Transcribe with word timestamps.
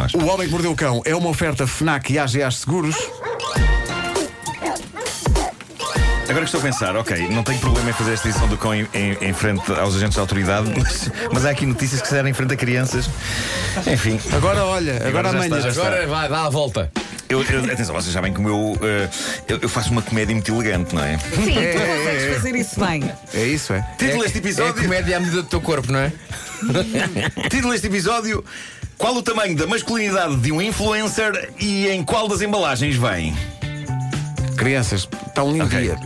nós. 0.00 0.14
O 0.14 0.24
Homem 0.26 0.46
que 0.46 0.52
Mordeu 0.52 0.72
o 0.72 0.76
Cão 0.76 1.02
é 1.04 1.14
uma 1.14 1.28
oferta 1.28 1.66
FNAC 1.66 2.12
e 2.12 2.18
AGA 2.18 2.50
Seguros. 2.50 2.96
Agora 6.28 6.44
que 6.44 6.54
estou 6.56 6.60
a 6.60 6.62
pensar, 6.62 6.96
ok, 6.96 7.28
não 7.28 7.42
tenho 7.42 7.58
problema 7.58 7.90
em 7.90 7.92
fazer 7.92 8.12
esta 8.12 8.28
edição 8.28 8.46
do 8.46 8.56
cão 8.56 8.72
em, 8.72 8.86
em- 8.94 9.16
em 9.20 9.32
frente 9.32 9.68
aos 9.72 9.96
agentes 9.96 10.14
da 10.14 10.20
autoridade, 10.22 10.70
mas, 10.78 11.10
mas 11.32 11.44
há 11.44 11.50
aqui 11.50 11.66
notícias 11.66 12.00
que 12.00 12.06
se 12.06 12.14
deram 12.14 12.28
em 12.28 12.32
frente 12.32 12.54
a 12.54 12.56
crianças. 12.56 13.10
Enfim. 13.84 14.20
Agora 14.32 14.64
olha, 14.64 15.04
agora, 15.08 15.28
já 15.30 15.36
amanhã. 15.36 15.56
está, 15.56 15.60
já 15.60 15.68
está. 15.70 15.82
Agora 15.88 16.06
vai, 16.06 16.28
dá 16.28 16.44
a 16.44 16.48
volta. 16.50 16.92
Eu, 17.28 17.42
eu- 17.42 17.64
atenção, 17.64 17.94
vocês 17.96 18.12
sabem 18.12 18.32
que 18.32 18.38
o 18.38 18.42
meu. 18.44 18.78
eh, 18.80 19.08
eu, 19.48 19.58
eu 19.62 19.68
faço 19.68 19.90
uma 19.90 20.02
comédia 20.02 20.32
muito 20.34 20.52
elegante, 20.54 20.94
não 20.94 21.02
é? 21.04 21.18
Sim, 21.18 21.52
tu 21.52 21.80
consegues 21.80 22.34
fazer 22.36 22.54
isso 22.56 22.80
bem. 22.80 23.12
É 23.34 23.44
isso, 23.44 23.72
é. 23.72 23.84
Título 23.98 24.22
deste 24.22 24.38
É 24.38 24.40
episódio. 24.40 24.82
comédia 24.82 25.16
à 25.16 25.20
medida 25.20 25.42
do 25.42 25.48
teu 25.48 25.60
corpo, 25.60 25.90
não 25.90 25.98
é? 25.98 26.12
Título 27.50 27.72
deste 27.72 27.88
episódio: 27.88 28.44
Qual 29.00 29.16
o 29.16 29.22
tamanho 29.22 29.56
da 29.56 29.66
masculinidade 29.66 30.36
de 30.36 30.52
um 30.52 30.60
influencer 30.60 31.54
e 31.58 31.88
em 31.88 32.04
qual 32.04 32.28
das 32.28 32.42
embalagens 32.42 32.96
vem? 32.96 33.34
Crianças, 34.58 35.08
está 35.26 35.42
um 35.42 35.52
lindo 35.52 35.64
Ok. 35.64 35.80
dia. 35.80 35.98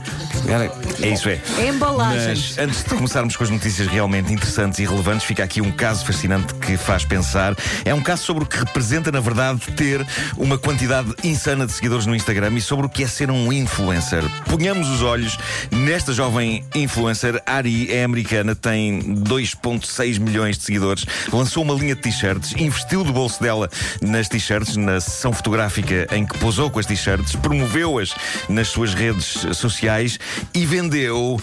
Era- 0.49 0.71
É 1.03 1.09
isso, 1.09 1.29
é. 1.29 1.41
Embalagens. 1.69 2.55
Mas 2.57 2.59
antes 2.59 2.85
de 2.85 2.91
começarmos 2.91 3.37
com 3.37 3.45
as 3.45 3.51
notícias 3.51 3.89
realmente 3.89 4.33
interessantes 4.33 4.79
e 4.79 4.85
relevantes, 4.85 5.25
fica 5.27 5.43
aqui 5.43 5.61
um 5.61 5.71
caso 5.73 6.05
fascinante 6.05 6.55
que 6.55 6.77
faz 6.77 7.05
pensar. 7.05 7.55
É 7.85 7.95
um 7.95 8.01
caso 8.03 8.23
sobre 8.25 8.45
o 8.45 8.47
que 8.47 8.57
representa, 8.59 9.11
na 9.11 9.21
verdade, 9.21 9.61
ter 9.77 10.07
uma 10.37 10.57
quantidade 10.59 11.13
insana 11.23 11.67
de 11.67 11.73
seguidores 11.73 12.07
no 12.07 12.15
Instagram 12.15 12.53
e 12.55 12.61
sobre 12.61 12.87
o 12.87 12.89
que 12.89 13.03
é 13.05 13.07
ser 13.07 13.31
um 13.31 13.53
influencer. 13.53 14.23
Ponhamos 14.49 14.89
os 14.89 15.03
olhos 15.03 15.37
nesta 15.71 16.13
jovem 16.13 16.65
influencer. 16.75 17.43
Ari 17.47 17.91
é 17.93 18.05
americana, 18.05 18.55
tem 18.55 19.01
2,6 19.25 20.19
milhões 20.19 20.57
de 20.59 20.65
seguidores, 20.65 21.05
lançou 21.33 21.63
uma 21.63 21.75
linha 21.75 21.95
de 21.95 22.01
t-shirts, 22.03 22.55
investiu 22.57 23.03
do 23.05 23.13
bolso 23.13 23.41
dela 23.43 23.69
nas 24.01 24.29
t-shirts, 24.29 24.77
na 24.77 25.01
sessão 25.01 25.33
fotográfica 25.33 26.07
em 26.13 26.25
que 26.27 26.39
posou 26.39 26.71
com 26.71 26.79
as 26.79 26.87
t-shirts, 26.87 27.35
promoveu-as 27.37 28.15
nas 28.49 28.69
suas 28.69 28.95
redes 28.95 29.25
sociais 29.55 30.19
e 30.55 30.67
vendeu. 30.67 31.41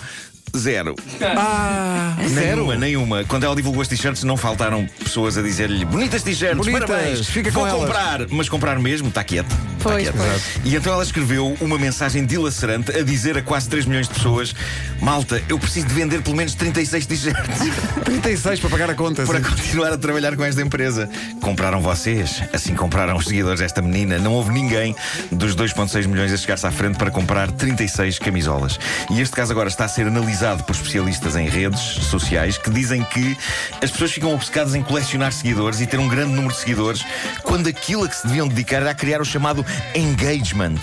Zero. 0.55 0.95
Ah, 1.37 2.15
Nenhuma, 2.29 2.75
nenhuma. 2.75 3.23
Quando 3.23 3.45
ela 3.45 3.55
divulgou 3.55 3.81
as 3.81 3.87
t-shirts, 3.87 4.23
não 4.23 4.35
faltaram 4.35 4.85
pessoas 5.03 5.37
a 5.37 5.41
dizer-lhe 5.41 5.85
bonitas 5.85 6.23
t-shirts, 6.23 6.57
Bonitas, 6.57 6.89
parabéns, 6.89 7.27
fica 7.27 7.49
vou 7.51 7.63
com 7.63 7.69
elas." 7.69 7.81
comprar. 7.85 8.27
Mas 8.29 8.49
comprar 8.49 8.79
mesmo, 8.79 9.07
está 9.07 9.23
quieto. 9.23 9.47
Está 9.51 9.89
Pois, 9.89 10.03
quieto. 10.03 10.15
pois. 10.17 10.59
E 10.65 10.75
então 10.75 10.93
ela 10.93 11.03
escreveu 11.03 11.55
uma 11.61 11.77
mensagem 11.77 12.25
dilacerante 12.25 12.91
a 12.95 13.01
dizer 13.03 13.37
a 13.37 13.41
quase 13.41 13.69
3 13.69 13.85
milhões 13.85 14.07
de 14.07 14.13
pessoas: 14.13 14.53
Malta, 15.01 15.41
eu 15.47 15.57
preciso 15.57 15.87
de 15.87 15.93
vender 15.93 16.21
pelo 16.21 16.35
menos 16.35 16.53
36 16.53 17.05
t-shirts 17.05 17.59
36 18.03 18.59
para 18.59 18.69
pagar 18.69 18.89
a 18.89 18.93
conta. 18.93 19.23
para 19.25 19.37
sim. 19.39 19.43
continuar 19.49 19.93
a 19.93 19.97
trabalhar 19.97 20.35
com 20.35 20.43
esta 20.43 20.61
empresa. 20.61 21.09
Compraram 21.41 21.81
vocês, 21.81 22.43
assim 22.53 22.75
compraram 22.75 23.15
os 23.15 23.25
seguidores 23.25 23.59
desta 23.61 23.81
menina. 23.81 24.17
Não 24.19 24.33
houve 24.33 24.51
ninguém 24.51 24.95
dos 25.31 25.55
2,6 25.55 26.07
milhões 26.07 26.31
a 26.33 26.37
chegar-se 26.37 26.67
à 26.67 26.71
frente 26.71 26.97
para 26.97 27.09
comprar 27.09 27.49
36 27.51 28.19
camisolas. 28.19 28.77
E 29.09 29.21
este 29.21 29.35
caso 29.35 29.51
agora 29.51 29.69
está 29.69 29.85
a 29.85 29.87
ser 29.87 30.07
analisado 30.07 30.40
por 30.41 30.75
especialistas 30.75 31.35
em 31.35 31.47
redes 31.47 31.79
sociais 31.79 32.57
que 32.57 32.71
dizem 32.71 33.03
que 33.03 33.37
as 33.79 33.91
pessoas 33.91 34.11
ficam 34.11 34.33
obcecadas 34.33 34.73
em 34.73 34.81
colecionar 34.81 35.31
seguidores 35.31 35.79
e 35.81 35.85
ter 35.85 35.99
um 35.99 36.07
grande 36.07 36.33
número 36.33 36.51
de 36.51 36.59
seguidores 36.59 37.05
quando 37.43 37.67
aquilo 37.67 38.05
a 38.05 38.07
que 38.07 38.15
se 38.15 38.25
deviam 38.25 38.47
dedicar 38.47 38.77
era 38.77 38.89
a 38.89 38.95
criar 38.95 39.21
o 39.21 39.25
chamado 39.25 39.63
engagement 39.93 40.79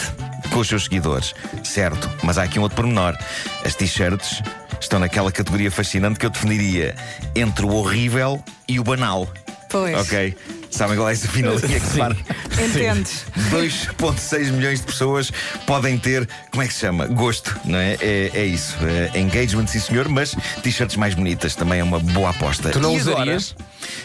com 0.52 0.60
os 0.60 0.68
seus 0.68 0.84
seguidores. 0.84 1.34
Certo, 1.64 2.08
mas 2.22 2.38
há 2.38 2.44
aqui 2.44 2.60
um 2.60 2.62
outro 2.62 2.76
pormenor. 2.76 3.16
As 3.64 3.74
t-shirts 3.74 4.42
estão 4.80 5.00
naquela 5.00 5.32
categoria 5.32 5.72
fascinante 5.72 6.20
que 6.20 6.26
eu 6.26 6.30
definiria 6.30 6.94
entre 7.34 7.66
o 7.66 7.74
horrível 7.74 8.42
e 8.68 8.78
o 8.78 8.84
banal. 8.84 9.28
Pois. 9.68 9.98
Ok? 9.98 10.36
Sabem 10.70 10.96
qual 10.96 11.08
é 11.08 11.12
essa 11.12 11.28
fina 11.28 11.50
linha 11.50 11.80
que 11.80 11.86
separa? 11.86 12.16
Entendes? 12.62 13.24
2,6 13.50 14.50
milhões 14.52 14.80
de 14.80 14.86
pessoas 14.86 15.30
podem 15.66 15.98
ter, 15.98 16.28
como 16.50 16.62
é 16.62 16.66
que 16.66 16.74
se 16.74 16.80
chama? 16.80 17.06
Gosto, 17.06 17.56
não 17.64 17.78
é? 17.78 17.96
É, 18.00 18.30
é 18.34 18.44
isso. 18.44 18.76
É 19.14 19.18
engagement, 19.18 19.66
sim 19.66 19.80
senhor, 19.80 20.08
mas 20.08 20.34
t-shirts 20.62 20.96
mais 20.96 21.14
bonitas 21.14 21.54
também 21.54 21.80
é 21.80 21.84
uma 21.84 21.98
boa 21.98 22.30
aposta. 22.30 22.70
Tu 22.70 22.80
não 22.80 22.96
E 22.96 23.00
agora? 23.00 23.14
usarias? 23.16 23.56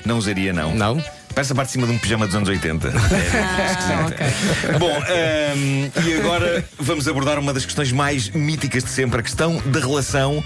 Não 0.06 0.18
usaria, 0.18 0.54
não. 0.54 0.74
Não? 0.74 1.04
Parece 1.36 1.52
a 1.52 1.56
parte 1.56 1.70
de 1.70 1.72
cima 1.74 1.88
de 1.88 1.94
um 1.94 1.98
pijama 1.98 2.28
dos 2.28 2.36
anos 2.36 2.48
80. 2.50 2.94
Ah, 3.36 4.08
ok. 4.08 4.78
Bom, 4.80 4.96
ahm, 4.96 6.08
e 6.08 6.14
agora 6.20 6.64
vamos 6.80 7.08
abordar 7.08 7.40
uma 7.40 7.52
das 7.54 7.66
questões 7.66 7.92
mais 7.92 8.30
míticas 8.30 8.84
de 8.84 8.90
sempre: 8.92 9.20
a 9.20 9.24
questão 9.24 9.58
da 9.66 9.80
relação 9.80 10.44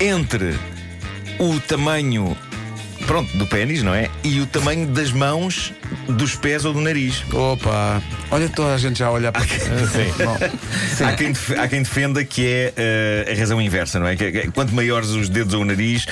entre 0.00 0.58
o 1.38 1.60
tamanho. 1.60 2.36
Pronto, 3.06 3.36
do 3.36 3.46
pênis, 3.46 3.82
não 3.82 3.94
é? 3.94 4.08
E 4.22 4.40
o 4.40 4.46
tamanho 4.46 4.86
das 4.86 5.12
mãos, 5.12 5.72
dos 6.08 6.34
pés 6.34 6.64
ou 6.64 6.72
do 6.72 6.80
nariz. 6.80 7.22
Opa, 7.32 8.02
olha 8.30 8.48
toda 8.48 8.74
a 8.74 8.78
gente 8.78 8.98
já 8.98 9.06
a 9.08 9.10
olhar 9.10 9.30
para 9.30 9.42
Bom, 10.24 10.38
Há 11.06 11.12
quem, 11.12 11.32
def- 11.32 11.50
há 11.58 11.68
quem 11.68 11.82
defenda 11.82 12.24
que 12.24 12.46
é 12.46 12.72
eh, 12.76 13.32
a 13.34 13.38
razão 13.38 13.60
inversa, 13.60 13.98
não 14.00 14.06
é? 14.06 14.16
Que, 14.16 14.50
quanto 14.52 14.74
maiores 14.74 15.10
os 15.10 15.28
dedos 15.28 15.52
ou 15.54 15.62
o 15.62 15.64
nariz, 15.64 16.06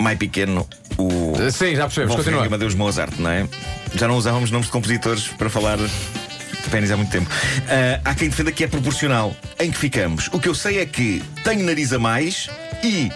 mais 0.00 0.18
pequeno 0.18 0.68
o. 0.98 1.34
Sim, 1.52 1.76
já 1.76 1.84
percebemos. 1.84 2.16
Continua. 2.16 2.44
Amadeus 2.46 2.74
Mozart, 2.74 3.12
não 3.18 3.30
é? 3.30 3.46
Já 3.94 4.08
não 4.08 4.16
usávamos 4.16 4.50
nomes 4.50 4.66
de 4.66 4.72
compositores 4.72 5.28
para 5.28 5.48
falar 5.48 5.76
de 5.78 6.70
pênis 6.70 6.90
há 6.90 6.96
muito 6.96 7.10
tempo. 7.10 7.30
Ah, 7.68 8.00
há 8.04 8.14
quem 8.14 8.28
defenda 8.28 8.50
que 8.50 8.64
é 8.64 8.66
proporcional. 8.66 9.34
Em 9.60 9.70
que 9.70 9.78
ficamos? 9.78 10.28
O 10.32 10.40
que 10.40 10.48
eu 10.48 10.54
sei 10.56 10.80
é 10.80 10.86
que 10.86 11.22
tenho 11.44 11.64
nariz 11.64 11.92
a 11.92 11.98
mais 12.00 12.48
e. 12.82 13.12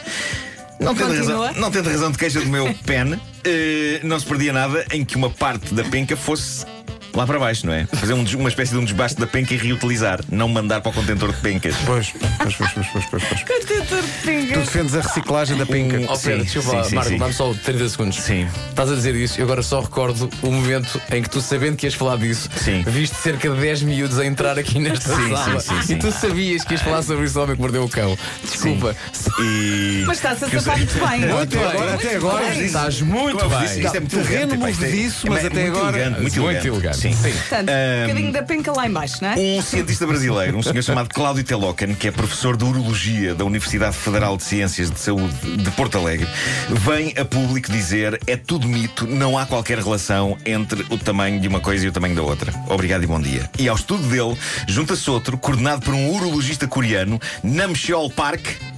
Não 0.79 0.95
tendo, 0.95 1.15
razão, 1.15 1.53
não 1.55 1.71
tendo 1.71 1.89
razão 1.89 2.11
de 2.11 2.19
queixa 2.19 2.41
do 2.41 2.47
meu 2.47 2.73
pene, 2.85 3.19
eh, 3.45 4.01
não 4.03 4.19
se 4.21 4.27
perdia 4.27 4.53
nada 4.53 4.85
em 4.93 5.05
que 5.05 5.17
uma 5.17 5.31
parte 5.31 5.75
da 5.75 5.83
penca 5.85 6.17
fosse 6.17 6.67
lá 7.16 7.27
para 7.27 7.38
baixo, 7.38 7.66
não 7.66 7.72
é? 7.72 7.87
Fazer 7.87 8.12
um 8.12 8.25
uma 8.37 8.49
espécie 8.49 8.72
de 8.72 8.78
um 8.78 8.84
desbaste 8.84 9.19
da 9.21 9.27
penca 9.27 9.54
e 9.54 9.56
reutilizar, 9.56 10.21
não 10.31 10.49
mandar 10.49 10.81
para 10.81 10.91
o 10.91 10.93
contentor 10.94 11.32
de 11.32 11.41
pencas. 11.41 11.75
Pois, 11.87 12.12
pois, 12.43 12.54
pois, 12.56 12.71
pois, 12.72 12.87
pois, 12.93 13.04
pois, 13.06 13.25
pois. 13.25 13.43
Contentor 13.43 14.03
de 14.03 14.09
Tu 14.09 14.27
pinga. 14.27 14.59
defendes 14.60 14.94
a 14.94 15.00
reciclagem 15.00 15.56
da 15.56 15.65
pinca. 15.66 15.97
Um- 15.99 16.04
Oh, 16.09 16.16
Pedro, 16.19 16.19
Sim, 16.19 16.37
deixa 16.44 16.59
eu 16.59 16.62
falar. 16.62 16.84
sim, 16.84 16.94
Marco, 16.94 17.19
dá-me 17.19 17.32
só 17.32 17.53
30 17.65 17.88
segundos. 17.88 18.16
Sim. 18.22 18.47
Estás 18.69 18.93
a 18.93 18.94
dizer 18.94 19.15
isso 19.15 19.41
e 19.41 19.43
agora 19.43 19.62
só 19.62 19.81
recordo 19.81 20.28
o 20.43 20.50
momento 20.50 21.00
em 21.10 21.22
que 21.22 21.31
tu, 21.31 21.41
sabendo 21.41 21.77
que 21.77 21.87
ias 21.87 21.94
falar 21.94 22.16
disso, 22.19 22.49
Sim. 22.62 22.84
viste 22.87 23.16
cerca 23.16 23.48
de 23.50 23.60
10 23.60 23.83
miúdos 23.83 24.19
a 24.19 24.27
entrar 24.27 24.59
aqui 24.59 24.78
nesta 24.78 25.15
Sim, 25.15 25.31
sala 25.34 25.60
sim, 25.60 25.69
sim, 25.81 25.83
sim. 25.87 25.94
e 25.94 25.98
tu 25.98 26.12
sabias 26.12 26.65
que 26.65 26.75
ias 26.75 26.83
falar 26.83 27.03
sobre 27.03 27.25
esse 27.25 27.38
homem 27.38 27.56
que 27.56 27.62
mordeu 27.62 27.84
o 27.84 27.88
cão. 27.88 28.16
Desculpa. 28.44 28.94
E. 29.41 30.04
Mas 30.06 30.19
está-se 30.19 30.44
a 30.44 30.48
safar 30.50 30.77
muito 30.78 30.94
bem. 30.94 31.21
Muito 31.21 31.34
até 31.43 31.56
bem. 31.56 31.66
agora, 31.66 31.91
Muito 31.93 32.06
até 32.06 32.16
agora, 32.16 32.44
bem. 32.50 32.65
Estás 32.66 33.00
muito 33.00 33.41
eu 33.41 33.48
bem. 33.48 33.65
isto 33.65 33.97
é 33.97 34.00
muito 34.00 34.16
Terreno 34.16 34.56
movediço, 34.56 35.27
mas 35.28 35.41
muito 35.43 35.47
até 35.59 35.66
agora- 35.69 35.97
elegante, 35.98 36.21
muito, 36.22 36.41
Muito 36.43 36.66
elegante. 36.66 37.06
Sim. 37.12 37.33
Sim. 37.33 37.39
Portanto, 37.39 37.69
Ahm, 37.69 37.99
um 37.99 38.06
bocadinho 38.09 38.33
da 38.33 38.43
penca 38.43 38.72
lá 38.72 38.87
em 38.87 38.93
baixo, 38.93 39.19
não 39.22 39.31
é? 39.31 39.34
Um 39.37 39.62
cientista 39.62 40.06
brasileiro, 40.06 40.59
um 40.59 40.62
senhor 40.62 40.83
chamado 40.83 41.09
Cláudio 41.09 41.44
Telocan, 41.44 41.94
que 41.94 42.09
é 42.09 42.11
professor 42.11 42.56
de 42.56 42.65
Urologia 42.65 43.34
da 43.34 43.44
Universidade 43.44 43.97
Federal 43.97 44.37
de 44.37 44.43
Ciências 44.43 44.91
de 44.91 44.99
Saúde 44.99 45.34
de 45.56 45.71
Porto 45.72 45.99
Alegre, 45.99 46.27
vem 46.69 47.15
a 47.19 47.25
público 47.25 47.71
dizer 47.71 48.21
é 48.27 48.37
tudo 48.37 48.69
mito, 48.69 49.06
não 49.06 49.39
há 49.39 49.47
qualquer 49.47 49.78
relação 49.78 50.37
entre 50.45 50.84
o 50.91 50.99
tamanho 50.99 51.41
de 51.41 51.49
uma 51.49 51.61
coisa 51.61 51.84
e 51.84 51.89
o 51.89 51.93
tamanho 51.93 52.15
da 52.15 52.22
outra. 52.22 52.53
Obrigado 52.69 53.05
e 53.05 53.06
bom 53.06 53.21
dia. 53.21 53.49
E 53.59 53.69
ao 53.69 53.77
estudo 53.77 54.06
dele, 54.09 54.37
junta-se 54.66 55.09
outro, 55.11 55.37
coordenado 55.39 55.83
por 55.83 55.95
um 55.95 56.11
urologista 56.11 56.66
coreano, 56.66 57.21
Namcheol 57.43 58.11
Park. 58.11 58.76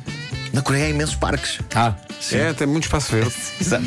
Na 0.58 0.62
Coreia 0.62 0.86
há 0.86 0.88
imensos 0.88 1.14
parques. 1.14 1.60
Ah, 1.72 1.94
É, 2.32 2.52
tem 2.52 2.66
muito 2.66 2.82
espaço 2.82 3.12
verde. 3.12 3.32
Exato. 3.60 3.84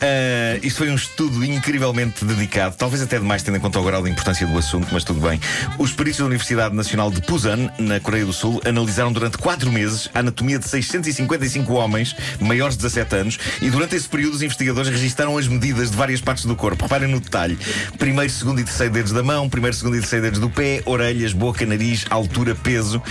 Ah, 0.00 0.56
isto 0.62 0.78
foi 0.78 0.88
um 0.88 0.94
estudo 0.94 1.44
incrivelmente 1.44 2.24
dedicado, 2.24 2.76
talvez 2.78 3.02
até 3.02 3.18
demais 3.18 3.42
tendo 3.42 3.56
em 3.56 3.60
conta 3.60 3.80
o 3.80 3.82
grau 3.82 4.04
de 4.04 4.08
importância 4.08 4.46
do 4.46 4.56
assunto, 4.56 4.86
mas 4.92 5.02
tudo 5.02 5.20
bem. 5.20 5.40
Os 5.78 5.90
peritos 5.90 6.20
da 6.20 6.26
Universidade 6.26 6.76
Nacional 6.76 7.10
de 7.10 7.20
Busan, 7.22 7.72
na 7.76 7.98
Coreia 7.98 8.24
do 8.24 8.32
Sul, 8.32 8.62
analisaram 8.64 9.12
durante 9.12 9.36
quatro 9.36 9.72
meses 9.72 10.08
a 10.14 10.20
anatomia 10.20 10.60
de 10.60 10.68
655 10.68 11.72
homens 11.72 12.14
maiores 12.38 12.76
de 12.76 12.84
17 12.84 13.16
anos 13.16 13.38
e 13.60 13.68
durante 13.68 13.96
esse 13.96 14.08
período 14.08 14.34
os 14.34 14.42
investigadores 14.42 14.92
registaram 14.92 15.36
as 15.36 15.48
medidas 15.48 15.90
de 15.90 15.96
várias 15.96 16.20
partes 16.20 16.44
do 16.44 16.54
corpo. 16.54 16.84
Reparem 16.84 17.08
no 17.08 17.18
detalhe: 17.18 17.58
primeiro, 17.98 18.32
segundo 18.32 18.60
e 18.60 18.64
terceiro 18.64 18.92
dedos 18.92 19.10
da 19.10 19.24
mão, 19.24 19.50
primeiro, 19.50 19.76
segundo 19.76 19.96
e 19.96 19.98
terceiro 19.98 20.26
dedos 20.26 20.38
do 20.38 20.48
pé, 20.48 20.82
orelhas, 20.86 21.32
boca, 21.32 21.66
nariz, 21.66 22.06
altura, 22.10 22.54
peso. 22.54 23.02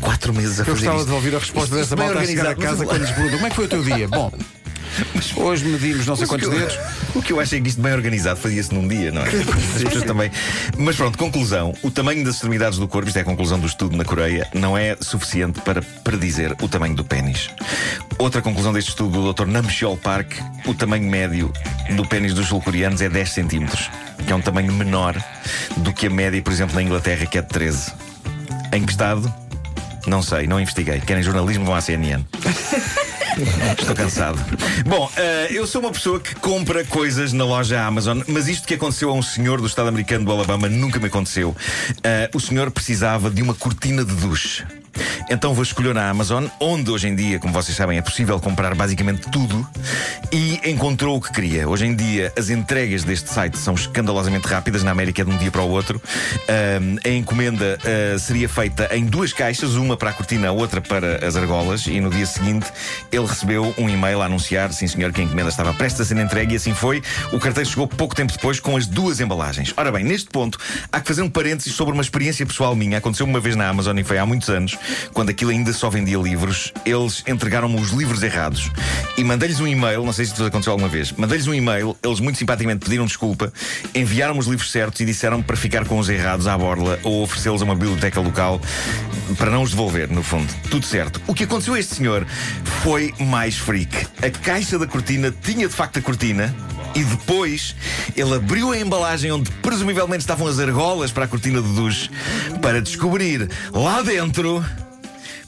Quatro 0.00 0.32
meses 0.34 0.58
a 0.58 0.62
Eu 0.62 0.66
fazer 0.66 0.76
gostava 0.78 0.96
isto. 0.98 1.06
de 1.08 1.12
ouvir 1.12 1.34
a 1.34 1.38
resposta 1.38 1.76
dessa 1.76 1.96
malta 1.96 2.18
a 2.20 2.26
chegar 2.26 2.46
a 2.50 2.54
casa 2.54 2.84
quando 2.84 3.00
lhes 3.02 3.10
perguntam 3.10 3.36
como 3.38 3.46
é 3.46 3.50
que 3.50 3.56
foi 3.56 3.64
o 3.64 3.68
teu 3.68 3.82
dia. 3.82 4.08
Bom, 4.08 4.32
hoje 5.36 5.64
medimos 5.66 6.06
não 6.06 6.16
sei 6.16 6.26
Mas 6.26 6.28
o 6.28 6.28
quantos 6.28 6.48
eu- 6.48 6.58
dedos. 6.58 6.78
O 7.12 7.20
que 7.20 7.32
eu 7.32 7.40
acho 7.40 7.56
é 7.56 7.60
que 7.60 7.68
isto 7.68 7.82
bem 7.82 7.92
organizado 7.92 8.38
fazia-se 8.38 8.72
num 8.72 8.86
dia, 8.86 9.10
não 9.10 9.22
é? 9.22 9.26
As 9.28 9.82
pessoas 9.82 10.04
também. 10.04 10.30
Mas 10.78 10.94
pronto, 10.94 11.18
conclusão. 11.18 11.74
O 11.82 11.90
tamanho 11.90 12.24
das 12.24 12.36
extremidades 12.36 12.78
do 12.78 12.86
corpo, 12.86 13.08
isto 13.08 13.16
é 13.16 13.22
a 13.22 13.24
conclusão 13.24 13.58
do 13.58 13.66
estudo 13.66 13.96
na 13.96 14.04
Coreia, 14.04 14.46
não 14.54 14.78
é 14.78 14.96
suficiente 15.00 15.60
para 15.62 15.82
predizer 15.82 16.54
o 16.62 16.68
tamanho 16.68 16.94
do 16.94 17.04
pênis. 17.04 17.50
Outra 18.16 18.40
conclusão 18.40 18.72
deste 18.72 18.90
estudo 18.90 19.20
do 19.20 19.32
Dr. 19.32 19.46
Namcheol 19.46 19.96
Park, 19.96 20.34
o 20.66 20.72
tamanho 20.72 21.10
médio 21.10 21.52
do 21.96 22.06
pênis 22.06 22.32
dos 22.32 22.46
sul-coreanos 22.46 23.00
é 23.02 23.08
10 23.08 23.28
centímetros, 23.30 23.90
que 24.24 24.32
é 24.32 24.36
um 24.36 24.40
tamanho 24.40 24.72
menor 24.72 25.16
do 25.78 25.92
que 25.92 26.06
a 26.06 26.10
média, 26.10 26.40
por 26.40 26.52
exemplo, 26.52 26.76
na 26.76 26.82
Inglaterra, 26.84 27.26
que 27.26 27.36
é 27.38 27.42
de 27.42 27.48
13. 27.48 27.90
Em 28.72 28.84
que 28.84 28.92
estado? 28.92 29.34
Não 30.06 30.22
sei, 30.22 30.46
não 30.46 30.60
investiguei. 30.60 31.00
Querem 31.00 31.22
jornalismo, 31.22 31.64
vão 31.64 31.74
à 31.74 31.80
CNN. 31.80 32.24
Estou 33.78 33.94
cansado. 33.94 34.38
Bom, 34.86 35.10
eh, 35.16 35.48
eu 35.50 35.66
sou 35.66 35.80
uma 35.80 35.90
pessoa 35.90 36.20
que 36.20 36.34
compra 36.36 36.84
coisas 36.84 37.32
na 37.32 37.44
loja 37.44 37.80
Amazon, 37.80 38.20
mas 38.26 38.48
isto 38.48 38.66
que 38.66 38.74
aconteceu 38.74 39.10
a 39.10 39.14
um 39.14 39.22
senhor 39.22 39.60
do 39.60 39.66
estado 39.66 39.88
americano 39.88 40.24
do 40.24 40.32
Alabama 40.32 40.68
nunca 40.68 40.98
me 40.98 41.06
aconteceu. 41.06 41.56
Eh, 42.02 42.30
o 42.34 42.40
senhor 42.40 42.70
precisava 42.70 43.30
de 43.30 43.42
uma 43.42 43.54
cortina 43.54 44.04
de 44.04 44.14
duche. 44.14 44.64
Então 45.28 45.60
escolher 45.62 45.94
na 45.94 46.08
Amazon, 46.08 46.46
onde 46.58 46.90
hoje 46.90 47.08
em 47.08 47.14
dia, 47.14 47.38
como 47.38 47.52
vocês 47.52 47.76
sabem, 47.76 47.98
é 47.98 48.02
possível 48.02 48.38
comprar 48.40 48.74
basicamente 48.74 49.30
tudo, 49.30 49.66
e 50.32 50.60
encontrou 50.68 51.16
o 51.16 51.20
que 51.20 51.32
queria. 51.32 51.68
Hoje 51.68 51.86
em 51.86 51.94
dia, 51.94 52.32
as 52.36 52.50
entregas 52.50 53.04
deste 53.04 53.30
site 53.30 53.58
são 53.58 53.74
escandalosamente 53.74 54.46
rápidas, 54.46 54.82
na 54.82 54.90
América 54.90 55.22
é 55.22 55.24
de 55.24 55.30
um 55.30 55.36
dia 55.36 55.50
para 55.50 55.62
o 55.62 55.68
outro. 55.68 56.00
A 57.04 57.08
encomenda 57.08 57.78
ah, 57.84 58.18
seria 58.18 58.48
feita 58.48 58.88
em 58.94 59.04
duas 59.04 59.32
caixas, 59.32 59.74
uma 59.74 59.96
para 59.96 60.10
a 60.10 60.12
cortina, 60.12 60.48
a 60.48 60.52
outra 60.52 60.80
para 60.80 61.24
as 61.26 61.36
argolas, 61.36 61.86
e 61.86 62.00
no 62.00 62.10
dia 62.10 62.26
seguinte 62.26 62.66
ele 63.12 63.26
recebeu 63.26 63.74
um 63.78 63.88
e-mail 63.88 64.22
a 64.22 64.26
anunciar, 64.26 64.72
sim 64.72 64.86
senhor, 64.86 65.12
que 65.12 65.20
a 65.20 65.24
encomenda 65.24 65.48
estava 65.48 65.72
prestes 65.74 66.00
a 66.00 66.04
ser 66.04 66.16
entregue, 66.16 66.54
e 66.54 66.56
assim 66.56 66.74
foi. 66.74 67.02
O 67.32 67.38
carteiro 67.38 67.68
chegou 67.68 67.86
pouco 67.86 68.14
tempo 68.14 68.32
depois 68.32 68.58
com 68.58 68.76
as 68.76 68.86
duas 68.86 69.20
embalagens. 69.20 69.72
Ora 69.76 69.92
bem, 69.92 70.04
neste 70.04 70.30
ponto, 70.30 70.58
há 70.90 71.00
que 71.00 71.06
fazer 71.06 71.22
um 71.22 71.30
parênteses 71.30 71.74
sobre 71.74 71.92
uma 71.92 72.02
experiência 72.02 72.44
pessoal 72.44 72.74
minha. 72.74 72.98
Aconteceu 72.98 73.26
uma 73.26 73.40
vez 73.40 73.54
na 73.54 73.68
Amazon 73.68 73.96
e 73.98 74.04
foi 74.04 74.18
há 74.18 74.26
muitos 74.26 74.48
anos, 74.48 74.76
quando 75.12 75.30
aquilo 75.30 75.50
ainda 75.50 75.72
só 75.72 75.90
vendia 75.90 76.18
livros, 76.18 76.72
eles 76.84 77.22
entregaram-me 77.26 77.80
os 77.80 77.90
livros 77.90 78.22
errados. 78.22 78.70
E 79.16 79.24
mandei-lhes 79.24 79.60
um 79.60 79.66
e-mail, 79.66 80.04
não 80.04 80.12
sei 80.12 80.24
se 80.24 80.32
isso 80.32 80.44
aconteceu 80.44 80.72
alguma 80.72 80.88
vez, 80.88 81.12
mandei-lhes 81.12 81.46
um 81.46 81.54
e-mail, 81.54 81.96
eles 82.02 82.20
muito 82.20 82.38
simpaticamente 82.38 82.84
pediram 82.84 83.06
desculpa, 83.06 83.52
enviaram 83.94 84.38
os 84.38 84.46
livros 84.46 84.70
certos 84.70 85.00
e 85.00 85.04
disseram 85.04 85.42
para 85.42 85.56
ficar 85.56 85.84
com 85.84 85.98
os 85.98 86.08
errados 86.08 86.46
à 86.46 86.56
borla 86.56 86.98
ou 87.02 87.22
oferecê-los 87.22 87.62
a 87.62 87.64
uma 87.64 87.74
biblioteca 87.74 88.20
local 88.20 88.60
para 89.36 89.50
não 89.50 89.62
os 89.62 89.70
devolver, 89.70 90.10
no 90.10 90.22
fundo. 90.22 90.52
Tudo 90.70 90.86
certo. 90.86 91.20
O 91.26 91.34
que 91.34 91.44
aconteceu 91.44 91.74
a 91.74 91.80
este 91.80 91.96
senhor 91.96 92.26
foi 92.82 93.12
mais 93.20 93.56
freak. 93.56 94.06
A 94.22 94.30
caixa 94.30 94.78
da 94.78 94.86
cortina 94.86 95.32
tinha 95.42 95.68
de 95.68 95.74
facto 95.74 95.98
a 95.98 96.02
cortina. 96.02 96.54
E 96.94 97.04
depois 97.04 97.74
ele 98.16 98.34
abriu 98.34 98.72
a 98.72 98.78
embalagem 98.78 99.30
onde 99.30 99.50
presumivelmente 99.62 100.22
estavam 100.22 100.46
as 100.46 100.58
argolas 100.58 101.12
para 101.12 101.24
a 101.24 101.28
cortina 101.28 101.62
de 101.62 101.68
duche 101.74 102.10
para 102.60 102.80
descobrir 102.82 103.48
lá 103.72 104.02
dentro. 104.02 104.64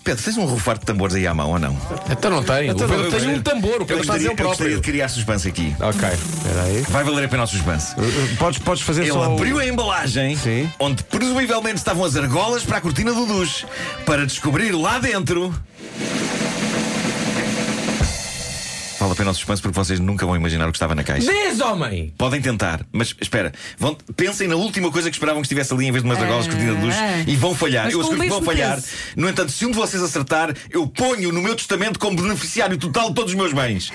Pedro, 0.04 0.20
tens 0.24 0.36
um 0.36 0.44
rufar 0.46 0.76
de 0.78 0.84
tambores 0.84 1.14
aí 1.14 1.26
à 1.28 1.32
mão 1.34 1.50
ou 1.52 1.58
não? 1.60 1.76
Então 2.10 2.28
não 2.28 2.42
tem. 2.42 2.68
Então 2.70 2.86
o 2.86 2.90
Pedro 2.90 3.04
não, 3.10 3.18
tem 3.20 3.30
eu- 3.30 3.36
um 3.36 3.40
tambor, 3.42 3.70
o 3.70 3.82
Eu 3.82 3.86
Pedro 3.86 4.00
está 4.02 4.14
a 4.14 4.16
dizer 4.16 4.30
o 4.30 4.32
eu 4.32 4.36
gostaria 4.36 4.56
próprio. 4.56 4.76
de 4.76 4.82
criar 4.82 5.08
suspense 5.08 5.46
aqui. 5.48 5.76
Ok. 5.78 6.08
Espera 6.08 6.62
aí. 6.64 6.80
Vai 6.88 7.04
valer 7.04 7.24
a 7.26 7.28
pena 7.28 7.44
o 7.44 7.46
suspense. 7.46 7.94
Uh, 7.96 8.36
Podes, 8.36 8.58
podes 8.58 8.82
fazer 8.82 9.02
Ele 9.02 9.12
só. 9.12 9.22
abriu 9.32 9.60
a 9.60 9.66
embalagem 9.66 10.36
Sim. 10.36 10.68
onde 10.80 11.04
presumivelmente 11.04 11.76
estavam 11.76 12.04
as 12.04 12.16
argolas 12.16 12.64
para 12.64 12.78
a 12.78 12.80
cortina 12.80 13.12
do 13.12 13.26
duche 13.26 13.64
para 14.04 14.26
descobrir 14.26 14.72
lá 14.72 14.98
dentro. 14.98 15.54
Vale 19.02 19.12
a 19.14 19.16
pena 19.16 19.30
o 19.32 19.34
suspense 19.34 19.60
porque 19.60 19.74
vocês 19.76 19.98
nunca 19.98 20.24
vão 20.24 20.36
imaginar 20.36 20.68
o 20.68 20.70
que 20.70 20.76
estava 20.76 20.94
na 20.94 21.02
caixa. 21.02 21.26
Diz, 21.28 21.58
homem! 21.60 22.14
Podem 22.16 22.40
tentar, 22.40 22.86
mas 22.92 23.14
espera, 23.20 23.52
vão, 23.76 23.96
pensem 24.16 24.46
na 24.46 24.54
última 24.54 24.92
coisa 24.92 25.10
que 25.10 25.16
esperavam 25.16 25.42
que 25.42 25.46
estivesse 25.46 25.74
ali 25.74 25.86
em 25.88 25.90
vez 25.90 26.04
de 26.04 26.08
umas 26.08 26.20
argolas 26.22 26.44
de 26.44 26.50
cortina 26.52 26.74
de 26.76 26.80
duche 26.80 26.98
Ah. 26.98 27.24
e 27.26 27.34
vão 27.34 27.52
falhar. 27.52 27.86
Mas 27.86 27.94
eu 27.94 27.98
com 28.00 28.04
o 28.06 28.08
escrevo 28.12 28.22
que 28.22 28.30
vão 28.30 28.42
falhar. 28.44 28.80
No 29.16 29.28
entanto, 29.28 29.50
se 29.50 29.66
um 29.66 29.72
de 29.72 29.76
vocês 29.76 30.00
acertar, 30.00 30.54
eu 30.70 30.86
ponho 30.86 31.32
no 31.32 31.42
meu 31.42 31.56
testamento 31.56 31.98
como 31.98 32.16
beneficiário 32.22 32.76
total 32.78 33.08
de 33.08 33.14
todos 33.16 33.32
os 33.32 33.36
meus 33.36 33.52
bens. 33.52 33.92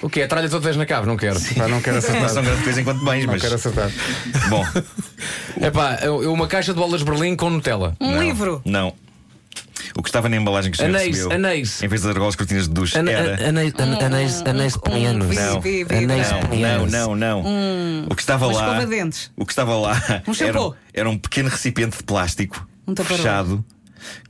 O 0.00 0.08
quê? 0.08 0.24
Tralha 0.28 0.44
outra 0.44 0.60
vez 0.60 0.76
na 0.76 0.86
cave? 0.86 1.04
Não 1.06 1.16
quero. 1.16 1.40
Pá, 1.40 1.66
não 1.66 1.80
quero 1.80 1.96
Não 1.96 2.02
são 2.02 2.14
acertar. 2.24 2.44
grande 2.44 2.62
coisa 2.62 2.80
enquanto 2.80 3.04
bens, 3.04 3.24
Não 3.26 3.32
mas. 3.32 3.42
quero 3.42 3.54
acertar. 3.56 3.90
Bom, 4.48 4.64
É 5.60 5.70
pá, 5.70 5.98
eu- 6.02 6.32
uma 6.32 6.46
caixa 6.46 6.72
de 6.72 6.78
bolas 6.78 7.00
de 7.00 7.06
Berlim 7.10 7.34
com 7.34 7.50
Nutella. 7.50 7.96
Um 8.00 8.12
não, 8.12 8.22
livro. 8.22 8.62
Não. 8.64 8.94
O 9.96 10.02
que 10.02 10.08
estava 10.08 10.28
na 10.28 10.36
embalagem 10.36 10.72
que 10.72 10.76
o 10.76 10.80
senhor 10.80 10.90
Anéis, 10.94 11.16
recebeu, 11.16 11.32
anéis. 11.36 11.82
em 11.82 11.86
vez 11.88 12.02
das 12.02 12.10
argolas 12.10 12.32
de 12.34 12.38
cortinas 12.38 12.64
de 12.68 12.74
duche, 12.74 12.98
Ana- 12.98 13.10
era. 13.12 13.48
Anéis, 13.48 13.72
anéis, 13.78 14.42
anéis 14.44 14.76
penianos. 14.76 15.34
Não. 15.36 15.60
vi, 15.60 15.82
Anéis 15.88 16.26
vi. 16.28 16.34
Não, 16.34 16.40
penianos. 16.48 16.92
não, 16.92 17.14
não, 17.14 17.42
não. 17.42 18.06
O 18.10 18.14
que 18.16 18.22
estava 18.22 18.46
lá. 18.46 18.84
de. 18.84 19.30
O 19.36 19.46
que 19.46 19.52
estava 19.52 19.76
lá 19.76 20.22
Um 20.26 20.32
era, 20.44 20.58
era 20.92 21.08
um 21.10 21.16
pequeno 21.16 21.48
recipiente 21.48 21.96
de 21.98 22.02
plástico 22.02 22.66
Um 22.88 22.94
fechado 22.96 23.64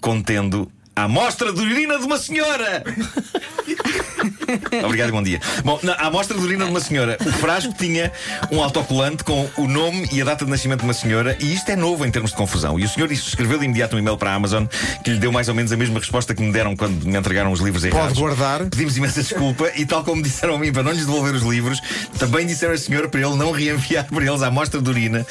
contendo 0.00 0.70
a 0.94 1.04
amostra 1.04 1.52
de 1.52 1.60
urina 1.60 1.98
de 1.98 2.04
uma 2.04 2.18
senhora. 2.18 2.84
Obrigado 4.84 5.08
e 5.08 5.12
bom 5.12 5.22
dia. 5.22 5.40
Bom, 5.64 5.78
na 5.82 5.94
a 5.94 6.06
amostra 6.06 6.36
de 6.36 6.42
urina 6.44 6.64
de 6.64 6.70
uma 6.70 6.80
senhora, 6.80 7.16
o 7.24 7.32
frasco 7.32 7.72
tinha 7.72 8.12
um 8.50 8.62
autocolante 8.62 9.24
com 9.24 9.48
o 9.56 9.66
nome 9.66 10.08
e 10.12 10.20
a 10.20 10.24
data 10.24 10.44
de 10.44 10.50
nascimento 10.50 10.80
de 10.80 10.84
uma 10.86 10.94
senhora, 10.94 11.36
e 11.40 11.54
isto 11.54 11.68
é 11.70 11.76
novo 11.76 12.04
em 12.04 12.10
termos 12.10 12.30
de 12.30 12.36
confusão. 12.36 12.78
E 12.78 12.84
o 12.84 12.88
senhor 12.88 13.10
escreveu 13.10 13.58
de 13.58 13.64
imediato 13.64 13.96
um 13.96 13.98
e-mail 13.98 14.16
para 14.16 14.30
a 14.30 14.34
Amazon 14.34 14.66
que 15.02 15.10
lhe 15.10 15.18
deu 15.18 15.32
mais 15.32 15.48
ou 15.48 15.54
menos 15.54 15.72
a 15.72 15.76
mesma 15.76 15.98
resposta 15.98 16.34
que 16.34 16.42
me 16.42 16.52
deram 16.52 16.76
quando 16.76 17.04
me 17.04 17.16
entregaram 17.16 17.52
os 17.52 17.60
livros 17.60 17.84
errados. 17.84 18.18
guardar. 18.18 18.64
Pedimos 18.66 18.96
imensa 18.96 19.22
desculpa 19.22 19.70
e, 19.76 19.86
tal 19.86 20.04
como 20.04 20.22
disseram 20.22 20.54
a 20.56 20.58
mim 20.58 20.72
para 20.72 20.82
não 20.82 20.92
lhes 20.92 21.06
devolver 21.06 21.34
os 21.34 21.42
livros, 21.42 21.80
também 22.18 22.46
disseram 22.46 22.74
a 22.74 22.78
senhora 22.78 23.08
para 23.08 23.20
ele 23.20 23.36
não 23.36 23.52
reenviar 23.52 24.04
para 24.04 24.24
eles 24.24 24.42
a 24.42 24.48
amostra 24.48 24.80
de 24.80 24.88
urina. 24.88 25.26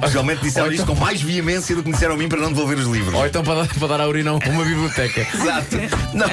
Possivelmente 0.00 0.42
disseram 0.42 0.70
isto 0.70 0.82
então- 0.82 0.94
com 0.94 1.00
mais 1.00 1.20
veemência 1.20 1.74
do 1.74 1.82
que 1.82 1.88
me 1.88 1.94
disseram 1.94 2.14
a 2.14 2.18
mim 2.18 2.28
para 2.28 2.40
não 2.40 2.48
devolver 2.48 2.78
os 2.78 2.86
livros. 2.86 3.14
Ou 3.14 3.26
então 3.26 3.42
para 3.42 3.62
dar, 3.62 3.74
para 3.74 3.88
dar 3.88 4.00
à 4.00 4.08
urina 4.08 4.32
uma 4.32 4.64
biblioteca. 4.64 5.26
Exato. 5.34 5.76
Não. 6.14 6.26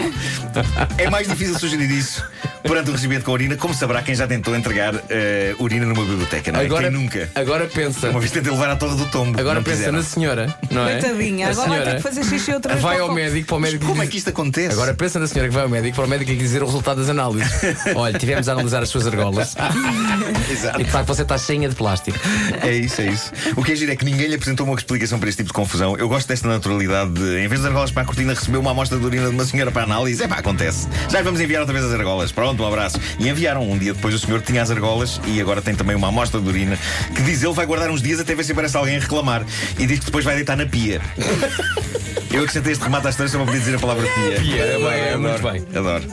É 0.98 1.10
mais 1.10 1.28
difícil 1.28 1.58
sugerir 1.60 1.88
isso 2.04 2.24
perante 2.64 2.90
o 2.90 2.94
recipiente 2.94 3.24
com 3.26 3.32
urina, 3.34 3.56
como 3.58 3.74
saberá 3.74 4.02
quem 4.02 4.16
já 4.16 4.26
tentou 4.28 4.56
entregar 4.56 4.96
eh, 5.10 5.54
urina 5.60 5.86
numa 5.86 6.04
biblioteca, 6.06 6.52
não 6.52 6.62
é? 6.62 6.66
Agora, 6.66 6.90
Quem 6.90 6.92
nunca? 7.00 7.30
agora 7.36 7.66
pensa. 7.68 8.10
Uma 8.10 8.20
vez 8.20 8.32
tentei 8.32 8.52
levar 8.52 8.70
à 8.70 8.76
torre 8.76 8.96
do 8.96 9.06
tombo. 9.08 9.38
Agora 9.40 9.56
não 9.56 9.64
pensa 9.64 9.78
quiseram. 9.78 9.98
na 9.98 10.04
senhora, 10.04 10.56
não 10.72 10.88
é? 10.88 11.00
Coitadinha, 11.00 11.48
A 11.48 11.52
agora 11.52 11.68
vai 11.68 11.78
ter 11.80 11.84
senhora 11.84 11.98
que 11.98 12.04
fazer 12.04 12.24
xixi 12.24 12.52
outra 12.54 12.72
vez. 12.74 12.82
Vai 12.84 13.00
ao 13.00 13.08
copo. 13.08 13.16
médico, 13.16 13.48
para 13.48 13.56
o 13.56 13.60
médico 13.60 13.86
Como 13.86 13.96
é 13.98 14.00
dizer- 14.06 14.12
que 14.12 14.18
isto 14.18 14.30
acontece? 14.30 14.72
Agora 14.74 14.94
pensa 14.94 15.20
na 15.20 15.28
senhora 15.28 15.50
que 15.50 15.54
vai 15.56 15.64
ao 15.64 15.70
médico, 15.70 15.96
para 15.96 16.06
o 16.06 16.08
médico 16.08 16.32
lhe 16.32 16.38
dizer 16.38 16.64
o 16.64 16.66
resultado 16.66 17.02
das 17.02 17.10
análises. 17.10 17.52
Olha, 17.96 18.18
tivemos 18.18 18.48
a 18.48 18.54
analisar 18.54 18.82
as 18.82 18.90
suas 18.90 19.08
argolas 19.08 19.56
Exato. 20.50 20.80
e 20.82 20.84
de 20.84 20.92
facto 20.92 21.08
você 21.08 21.22
está 21.24 21.38
cheia 21.38 21.68
de 21.68 21.76
plástico. 21.76 22.18
É 22.62 22.72
isso, 22.74 23.02
é 23.02 23.08
isso. 23.08 23.32
O 23.56 23.64
que 23.64 23.74
é 23.74 23.76
giro 23.76 23.92
é 23.92 23.96
que 23.96 24.06
ninguém 24.06 24.28
lhe 24.28 24.36
apresentou 24.36 24.66
uma 24.66 24.76
explicação 24.76 25.20
para 25.20 25.30
este 25.30 25.38
tipo 25.44 25.48
de 25.50 25.54
confusão. 25.54 25.98
Eu 25.98 26.08
gosto 26.08 26.28
desta 26.28 26.48
naturalidade 26.48 27.12
de, 27.12 27.40
em 27.40 27.48
vez 27.48 27.62
das 27.62 27.66
argolas 27.66 27.92
para 27.92 28.04
a 28.04 28.06
cortina, 28.06 28.34
recebeu 28.34 28.62
uma 28.62 28.72
amostra 28.72 28.98
de 28.98 29.06
urina 29.06 29.28
de 29.28 29.34
uma 29.36 29.46
senhora 29.46 29.72
para 29.72 29.84
análise. 29.84 30.24
É 30.24 30.28
pá, 30.28 30.38
acontece. 30.38 30.88
Já 31.10 31.22
vamos 31.22 31.40
enviar 31.42 31.62
outra 31.62 31.74
vez 31.74 31.86
as 31.86 31.93
argolas. 31.94 32.32
Pronto, 32.32 32.64
um 32.64 32.68
abraço. 32.68 33.00
E 33.20 33.30
enviaram. 33.30 33.64
Um 33.64 33.78
dia 33.78 33.94
depois 33.94 34.14
o 34.14 34.20
senhor 34.20 34.42
tinha 34.42 34.62
as 34.62 34.70
argolas 34.70 35.22
e 35.26 35.40
agora 35.40 35.62
tem 35.62 35.74
também 35.74 35.96
uma 35.96 36.10
amostra 36.10 36.40
de 36.42 36.48
urina 36.48 36.78
que 37.16 37.22
diz 37.22 37.42
ele 37.44 37.54
vai 37.54 37.66
guardar 37.66 37.90
uns 37.90 38.02
dias 38.02 38.20
até 38.20 38.36
ver 38.36 38.44
se 38.44 38.52
aparece 38.52 38.76
alguém 38.76 38.98
a 38.98 39.00
reclamar. 39.00 39.46
E 39.80 39.86
diz 39.86 40.00
que 40.00 40.06
depois 40.06 40.26
vai 40.26 40.36
deitar 40.36 40.58
na 40.58 40.66
pia. 40.66 41.02
Eu 42.32 42.42
acrescentei 42.42 42.74
este 42.74 42.84
remate 42.84 43.08
à 43.08 43.10
história 43.12 43.32
só 43.32 43.38
para 43.38 43.46
poder 43.46 43.60
dizer 43.60 43.76
a 43.76 43.80
palavra 43.80 44.08
pia. 44.08 44.42
Pia, 44.42 44.64
é 44.64 44.78
bem, 44.78 45.14
é 45.14 45.18
muito 45.18 45.44
bem. 45.44 45.66
Adoro. 45.78 46.04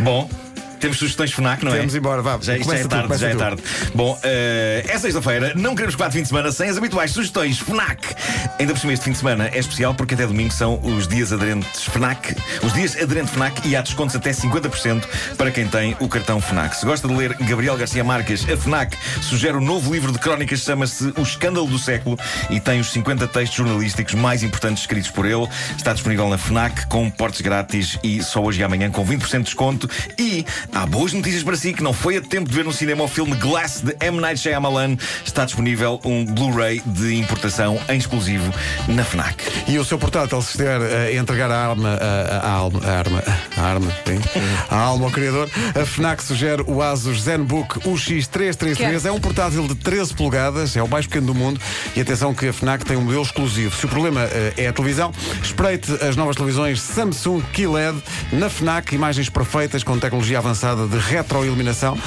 Bom. 0.00 0.43
Temos 0.84 0.98
sugestões 0.98 1.32
FNAC, 1.32 1.64
não 1.64 1.72
é? 1.72 1.78
Temos 1.78 1.94
embora, 1.94 2.20
vá. 2.20 2.38
Já, 2.42 2.58
isto 2.58 2.70
já 2.70 2.78
é 2.78 2.82
tu, 2.82 2.88
tarde, 2.90 3.16
já 3.16 3.28
é 3.28 3.32
tu. 3.32 3.38
tarde. 3.38 3.62
Bom, 3.94 4.20
eh, 4.22 4.84
é 4.86 4.98
sexta-feira, 4.98 5.54
não 5.56 5.74
queremos 5.74 5.96
quatro 5.96 6.12
fim 6.12 6.20
de 6.20 6.28
semana 6.28 6.52
sem 6.52 6.68
as 6.68 6.76
habituais 6.76 7.10
sugestões 7.10 7.58
FNAC. 7.58 8.14
Ainda 8.58 8.74
por 8.74 8.78
cima, 8.78 8.92
este 8.92 9.06
fim 9.06 9.12
de 9.12 9.16
semana 9.16 9.48
é 9.48 9.58
especial 9.58 9.94
porque 9.94 10.12
até 10.12 10.26
domingo 10.26 10.52
são 10.52 10.78
os 10.82 11.08
dias 11.08 11.32
aderentes 11.32 11.84
FNAC. 11.84 12.36
Os 12.62 12.74
dias 12.74 13.00
aderente 13.00 13.30
FNAC 13.30 13.66
e 13.66 13.74
há 13.74 13.80
descontos 13.80 14.14
até 14.14 14.30
50% 14.30 15.04
para 15.38 15.50
quem 15.50 15.66
tem 15.66 15.96
o 16.00 16.06
cartão 16.06 16.38
FNAC. 16.38 16.76
Se 16.76 16.84
gosta 16.84 17.08
de 17.08 17.14
ler 17.14 17.34
Gabriel 17.34 17.78
Garcia 17.78 18.04
Marques, 18.04 18.46
a 18.46 18.54
FNAC 18.54 18.94
sugere 19.22 19.56
um 19.56 19.62
novo 19.62 19.90
livro 19.90 20.12
de 20.12 20.18
crónicas, 20.18 20.60
chama-se 20.60 21.14
O 21.16 21.22
Escândalo 21.22 21.66
do 21.66 21.78
Século 21.78 22.18
e 22.50 22.60
tem 22.60 22.78
os 22.78 22.92
50 22.92 23.26
textos 23.28 23.56
jornalísticos 23.56 24.12
mais 24.12 24.42
importantes 24.42 24.82
escritos 24.82 25.10
por 25.10 25.24
ele. 25.24 25.48
Está 25.78 25.94
disponível 25.94 26.28
na 26.28 26.36
FNAC 26.36 26.86
com 26.88 27.10
portes 27.10 27.40
grátis 27.40 27.98
e 28.02 28.22
só 28.22 28.42
hoje 28.42 28.60
e 28.60 28.64
amanhã 28.64 28.90
com 28.90 29.02
20% 29.02 29.38
de 29.38 29.44
desconto. 29.44 29.88
E 30.18 30.44
há 30.74 30.84
boas 30.86 31.12
notícias 31.12 31.42
para 31.42 31.56
si 31.56 31.72
que 31.72 31.82
não 31.82 31.92
foi 31.92 32.16
a 32.16 32.20
tempo 32.20 32.50
de 32.50 32.54
ver 32.54 32.64
no 32.64 32.72
cinema 32.72 33.04
o 33.04 33.08
filme 33.08 33.34
Glass 33.36 33.80
de 33.80 33.96
M. 34.00 34.20
Night 34.20 34.40
Shyamalan. 34.40 34.96
Está 35.24 35.44
disponível 35.44 36.00
um 36.04 36.24
Blu-ray 36.24 36.82
de 36.84 37.14
importação 37.14 37.78
em 37.88 37.96
exclusivo 37.96 38.52
na 38.88 39.04
FNAC. 39.04 39.44
E 39.68 39.78
o 39.78 39.84
seu 39.84 39.98
portátil, 39.98 40.40
se 40.42 40.50
estiver 40.50 40.80
a 40.80 41.12
entregar 41.12 41.50
a 41.50 41.68
arma, 41.68 41.98
a, 42.00 42.38
a 42.38 42.50
alma, 42.50 42.80
a 42.84 42.90
arma, 42.90 43.22
a 43.56 43.60
arma, 43.62 43.92
sim, 44.06 44.20
a 44.68 44.76
alma 44.76 45.06
ao 45.06 45.10
criador, 45.10 45.48
a 45.80 45.86
FNAC 45.86 46.22
sugere 46.22 46.64
o 46.66 46.82
Asus 46.82 47.22
ZenBook 47.22 47.80
UX333. 47.80 48.76
Quero. 48.76 49.08
É 49.08 49.12
um 49.12 49.20
portátil 49.20 49.66
de 49.68 49.74
13 49.74 50.14
polegadas, 50.14 50.76
é 50.76 50.82
o 50.82 50.88
mais 50.88 51.06
pequeno 51.06 51.28
do 51.28 51.34
mundo. 51.34 51.60
E 51.94 52.00
atenção 52.00 52.34
que 52.34 52.48
a 52.48 52.52
FNAC 52.52 52.84
tem 52.84 52.96
um 52.96 53.02
modelo 53.02 53.22
exclusivo. 53.22 53.76
Se 53.76 53.86
o 53.86 53.88
problema 53.88 54.22
eh, 54.22 54.54
é 54.56 54.68
a 54.68 54.72
televisão, 54.72 55.12
espreite 55.42 55.92
as 56.02 56.16
novas 56.16 56.36
televisões 56.36 56.80
Samsung 56.80 57.42
QLED 57.52 58.02
na 58.32 58.48
FNAC. 58.48 58.94
Imagens 58.94 59.28
perfeitas 59.28 59.82
com 59.82 59.98
tecnologia 59.98 60.40
avançada 60.54 60.86
de 60.86 60.96
retroiluminação, 60.98 61.98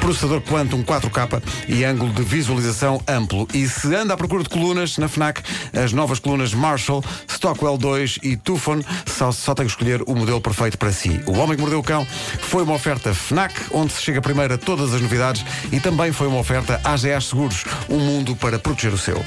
processador 0.00 0.40
Quantum 0.40 0.82
4K 0.82 1.40
e 1.68 1.84
ângulo 1.84 2.12
de 2.12 2.22
visualização 2.22 3.00
amplo. 3.06 3.46
E 3.54 3.68
se 3.68 3.94
anda 3.94 4.14
à 4.14 4.16
procura 4.16 4.42
de 4.42 4.48
colunas, 4.48 4.98
na 4.98 5.06
FNAC, 5.06 5.40
as 5.72 5.92
novas 5.92 6.18
colunas 6.18 6.52
Marshall, 6.52 7.04
Stockwell 7.28 7.78
2 7.78 8.18
e 8.24 8.36
Tufon, 8.36 8.80
só, 9.06 9.30
só 9.30 9.54
tem 9.54 9.66
que 9.66 9.70
escolher 9.70 10.02
o 10.02 10.16
modelo 10.16 10.40
perfeito 10.40 10.76
para 10.76 10.90
si. 10.90 11.20
O 11.26 11.38
Homem 11.38 11.54
que 11.54 11.60
Mordeu 11.60 11.78
o 11.78 11.82
Cão 11.82 12.04
foi 12.40 12.64
uma 12.64 12.74
oferta 12.74 13.14
FNAC, 13.14 13.54
onde 13.70 13.92
se 13.92 14.02
chega 14.02 14.20
primeiro 14.20 14.52
a 14.52 14.58
todas 14.58 14.92
as 14.92 15.00
novidades, 15.00 15.44
e 15.70 15.78
também 15.78 16.10
foi 16.10 16.26
uma 16.26 16.40
oferta 16.40 16.80
AGA 16.82 17.20
Seguros, 17.20 17.64
um 17.88 18.00
mundo 18.00 18.34
para 18.34 18.58
proteger 18.58 18.92
o 18.92 18.98
seu. 18.98 19.24